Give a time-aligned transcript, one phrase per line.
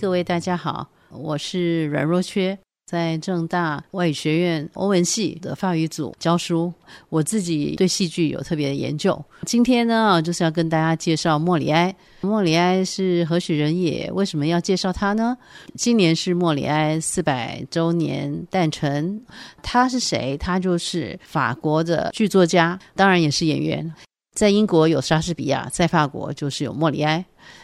[0.00, 6.72] 各位大家好，我是阮若缺，在正大外语学院欧文系的法语组教书。
[7.10, 9.22] 我自己对戏剧有特别的研究。
[9.44, 11.94] 今天呢，就是要跟大家介绍莫里埃。
[12.22, 14.10] 莫里埃是何许人也？
[14.12, 15.36] 为什么要介绍他呢？
[15.74, 19.22] 今年是莫里埃四百周年诞辰。
[19.62, 20.34] 他是谁？
[20.38, 23.94] 他就是法国的剧作家，当然也是演员。
[24.34, 27.22] 在英国有莎士比亚，在法国就是有莫里埃。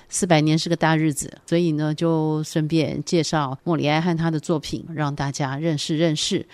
[0.09, 6.47] 四百年是个大日子，所以呢，就顺便介绍莫里埃和他的作品，让大家认识认识。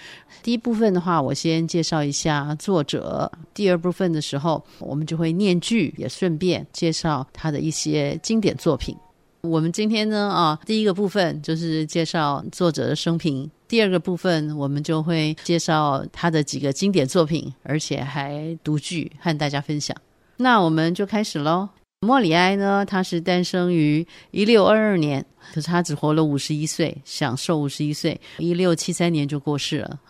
[0.43, 8.97] 第一部分的话，我先介绍一下作者；第二部分的时候，我们就会念剧，也顺便介绍他的一些经典作品。
[9.43, 19.97] 我们今天呢，啊，第一个部分就是介绍作者的生平；第二个部分，我们就会介绍他的几个经典作品，而且还读剧和大家分享。
[20.37, 21.69] 那我们就开始喽。
[22.05, 25.25] 莫里埃呢，他是诞生于一六二二年，
[25.55, 30.01] 可是他只活了五十一岁，享寿五十一岁，一六七三年就过世了。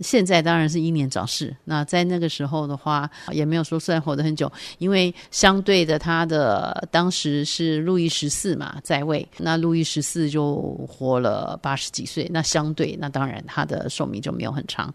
[0.00, 1.54] 现在当然是英年早逝。
[1.64, 10.56] 那在那个时候的话，也没有说算活得很久，因为相对的，他的当时是路易十四嘛在位，那路易十四就
[10.88, 14.90] 活了八十几岁，那相对那当然他的寿命就没有很长。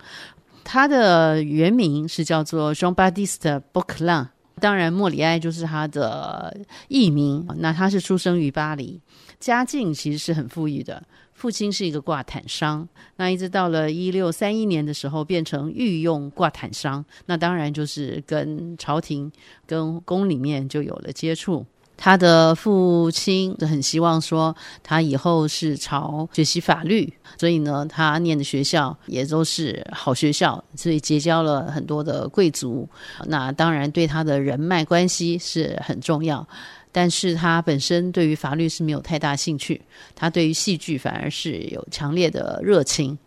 [0.64, 4.30] 他的原名是叫做 Jean-Baptiste Poquelin。
[4.60, 6.56] 当然，莫里埃就是他的
[6.88, 7.48] 艺名。
[7.58, 9.00] 那他是出生于巴黎，
[9.40, 11.04] 家境其实是很富裕的。
[11.34, 17.06] 父亲是一个挂毯商，那一直到了一六三一年的时候，变成御用挂毯商。
[17.28, 19.32] 那当然就是跟朝廷、
[19.68, 21.64] 跟宫里面就有了接触。
[21.98, 32.88] 他的父亲很希望说他以后是朝学习法律，所以呢，他念的学校也都是好学校，所以结交了很多的贵族。
[33.26, 36.48] 那当然对他的人脉关系是很重要，
[36.92, 39.82] 但是他本身对于法律是没有太大兴趣，
[40.16, 43.18] 他对于戏剧反而是有强烈的热情。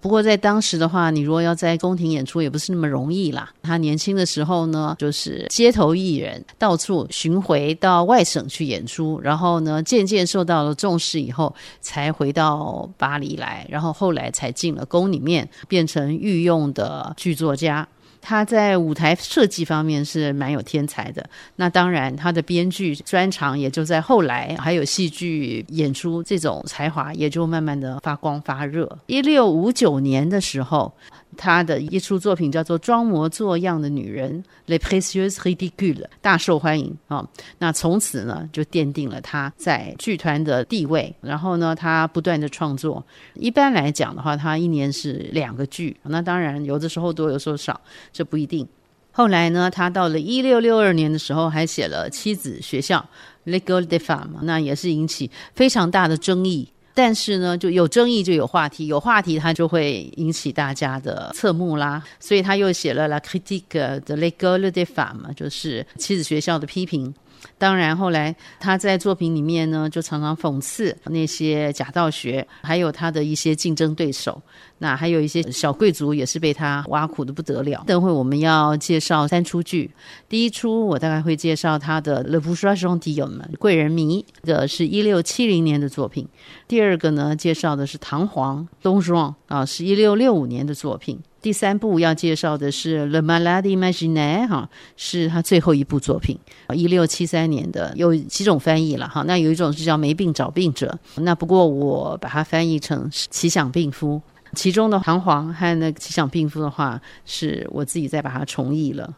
[0.00, 3.50] 不过在当时的话，你如果要在宫廷演出，也不是那么容易啦。
[3.62, 17.86] 他年轻的时候呢，就是街头艺人，到处巡回到外省去演出，然后呢，渐渐受到了重视以后，才回到巴黎来，然后后来才进了宫里面，变成御用的剧作家。
[18.20, 28.98] 他在舞台设计方面是蛮有天才的，那当然他的编剧专长也就在后来，还有戏剧演出这种才华也就慢慢的发光发热。
[29.06, 30.92] 一六五九年的时候。
[31.38, 34.44] 他的一出作品叫做《装模作样的女人》
[34.74, 37.28] （Les Précieuses Ridicules），大受欢迎啊、哦。
[37.58, 41.14] 那从此呢，就奠定了他在剧团的地位。
[41.20, 43.02] 然后呢，他不断的创作。
[43.34, 45.96] 一般来讲的话，他一年是两个剧。
[46.02, 47.80] 那当然，有的时候多，有时候少，
[48.12, 48.66] 这不一定。
[49.12, 53.08] 后来呢，他到了一六六二年的时候，还写了《妻子学校》
[53.50, 56.68] （L'École des Femmes），那也是引起非常大的争议。
[56.98, 62.02] 但是呢，就有争议就有话题，有话题他就会引起大家的侧目啦。
[62.18, 67.14] 所以他又写了《La critique de l'école des femmes》，就是妻子学校的批评。
[67.56, 74.40] 当然，后来他在作品里面呢，就常常讽刺那些假道学，还有他的一些竞争对手。
[74.80, 77.82] 那还有一些小贵族也是被他挖苦的不得了。
[77.84, 79.90] 等会我们要介绍三出剧，
[80.28, 83.20] 第一出我大概会介绍他的《Le Bourgeois g e n t i》
[83.58, 86.28] 贵人迷，这是一六七零年的作品。
[86.68, 91.18] 第二个呢，介绍的是唐璜 Don Juan 啊，是一六六五年的作品。
[91.40, 96.36] 第三部要介绍的是《The Malady Imaginaire》哈，是他最后一部作品，
[96.74, 99.22] 一六七三年的，有几种翻译了哈。
[99.22, 104.20] 那有一种是叫“没病找病者”，那不过我把它翻译成“奇想病夫”。
[104.54, 109.08] 其中的弹簧和那个“奇想病夫”的话，是我自己再把它重译了。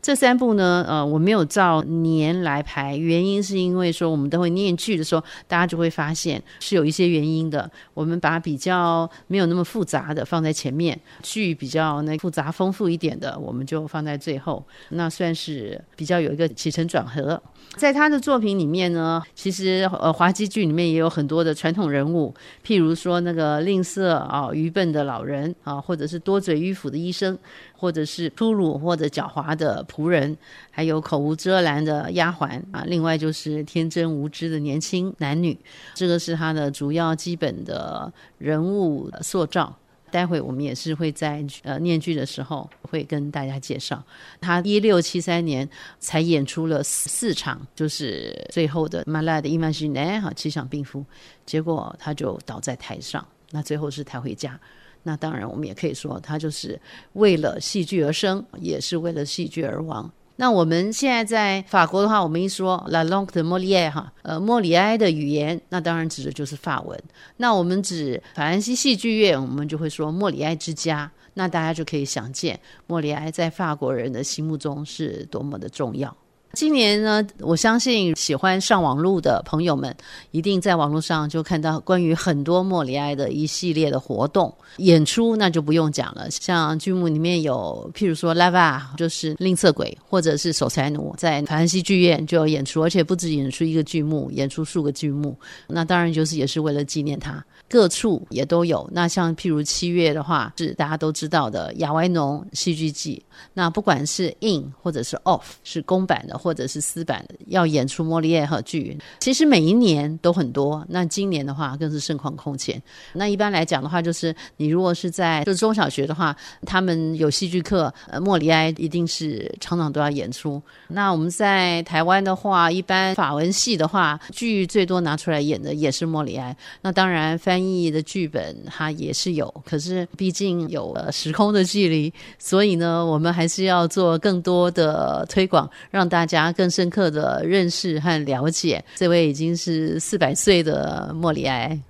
[0.00, 7.68] 这三部呢，呃，我没有照年来排，原因是因为说我们都会念剧的时候，大家就会发现是有一些原因的。
[7.94, 17.40] 我们把比较没有那么复杂的放在前面，剧比较那复杂丰富一点的，我们就放在最后，那算是比较有一个起承转合。
[17.76, 22.32] 在他的作品里面呢，其实呃，滑稽剧里面也有很多的传统人物，
[22.64, 27.36] 譬如说那个吝啬啊、愚笨的老人啊，或者是多嘴迂腐的医生。
[27.78, 30.36] 或者是粗鲁或者狡猾的仆人，
[30.70, 35.56] 还有口无遮拦的丫鬟啊，另外就是天真无知的年轻男女，
[35.94, 39.74] 这个是他的主要基本的人物塑造。
[40.10, 44.02] 待会我们也是会在呃念剧的时候会跟大家介绍。
[44.40, 45.68] 他一六七三年
[46.00, 51.04] 才演出了四场，就是最后的《Malade Imaginaire》哈，奇想病夫，
[51.44, 54.58] 结果他就倒在台上，那最后是抬回家。
[55.02, 56.80] 那当然，我们也可以说，他就是
[57.14, 60.10] 为了戏剧而生，也是为了戏剧而亡。
[60.36, 66.96] 那我们现在在法国的话，我们一说 La langue de Molière 哈，呃，莫里埃的语言，那当然指的就是法文。
[67.38, 71.10] 那我们指法兰西戏剧院，我们就会说莫里埃之家。
[71.34, 76.16] 那大家就可以想见，莫里埃在法国人的心目中是多么的重要。
[76.54, 79.94] 今年呢，我相信喜欢上网络的朋友们，
[80.30, 86.28] 一定在网络上就看到关于很多莫里埃的一系列的活动演出，那就不用讲了。
[86.30, 95.38] 像剧目里面有，譬如说《Lava》，就是吝啬鬼，或者是守财奴，在法兰西剧院就有演出，而且不止演出一个剧目，演出数个剧目。
[95.66, 97.44] 那当然就是也是为了纪念他。
[97.68, 98.88] 各处也都有。
[98.90, 103.22] 那像譬如七月的话，是大家都知道的亚维农戏剧季。
[103.52, 110.82] 那不管是 in 或者是 off，是公版的或者是私版，要演出莫里埃剧，其实每一年都很多。
[110.88, 112.82] 那今年的话更是盛况空前。
[113.12, 120.60] 那一般来讲的话，就是你如果是在就中小学的话，他们有戏剧课，呃，莫里埃一定是常常都要演出。
[120.88, 126.56] 那我们在台湾的话，一般法文系的话，剧最多拿出来演的也是莫里埃。
[126.80, 127.58] 那当然翻。
[127.58, 141.80] 译的剧本它也是有，可是毕竟有了时空的距离，所以呢，我们还是要做更多的推广，让大家家更深刻的认识和了解这位已经是四百岁的莫里埃。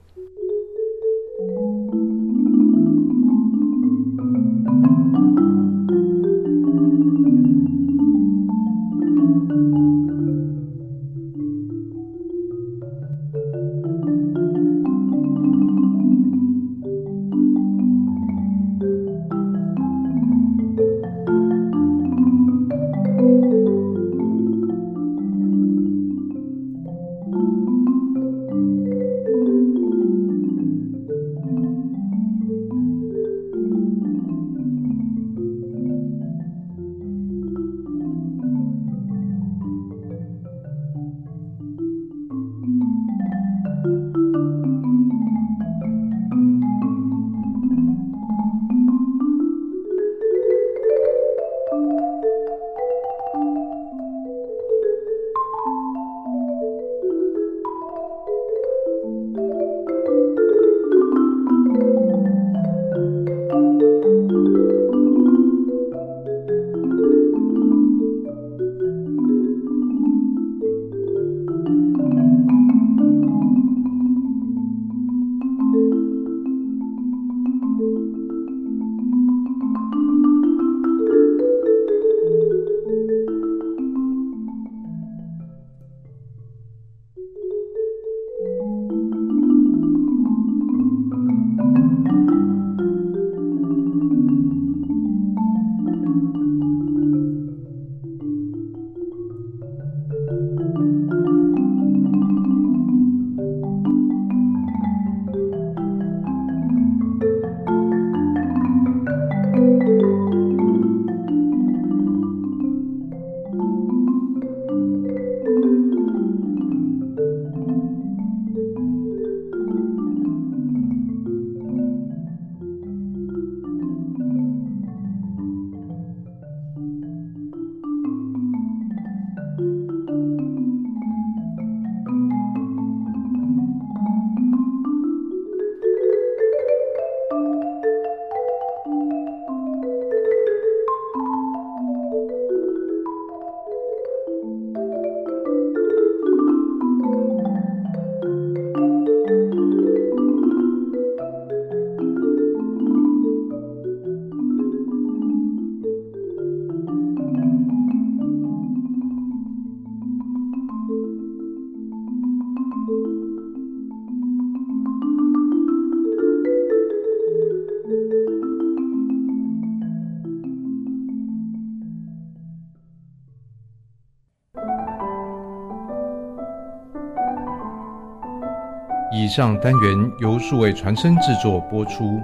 [179.28, 182.18] 以上单元由数位传声制作播出。